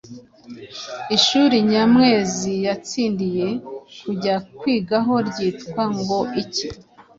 Ishuri 1.15 1.55
Nyamwezi 1.69 2.51
yatsindiye 2.65 3.47
kujya 4.01 4.35
kwigaho 4.59 5.13
ryitwa 5.29 5.83
ngo 5.97 6.19
iki? 6.41 6.65